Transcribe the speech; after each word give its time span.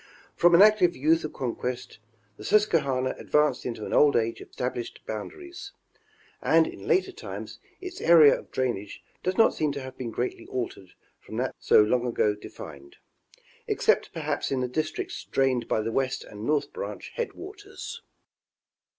From 0.35 0.55
an 0.55 0.63
active 0.63 0.95
youth 0.95 1.23
of 1.23 1.31
conquest, 1.31 1.99
the 2.35 2.43
Susquehanna 2.43 3.13
advanced 3.19 3.67
into 3.67 3.85
an 3.85 3.93
old 3.93 4.15
age 4.15 4.41
of 4.41 4.49
estab 4.49 4.73
lished 4.75 5.05
boundaries; 5.05 5.73
and 6.41 6.65
in 6.65 6.87
later 6.87 7.11
times, 7.11 7.59
its 7.81 8.01
area 8.01 8.35
of 8.39 8.49
drainage 8.49 9.03
does 9.21 9.37
not 9.37 9.53
seem 9.53 9.71
to 9.73 9.81
have 9.81 9.95
been 9.99 10.09
greatly 10.09 10.47
altered 10.47 10.93
from 11.19 11.37
that 11.37 11.53
so 11.59 11.83
long 11.83 12.03
ago 12.07 12.33
defined; 12.33 12.95
except 13.67 14.11
perhaps 14.11 14.51
in 14.51 14.61
the 14.61 14.67
districts 14.67 15.23
drained 15.25 15.67
by 15.67 15.81
the 15.81 15.91
West 15.91 16.23
and 16.23 16.47
North 16.47 16.73
Branch 16.73 17.11
headwaters. 17.13 18.01